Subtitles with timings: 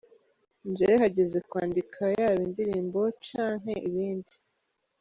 [0.75, 4.33] Jewe hageze kwandika yaba indirimbo canke ibindi.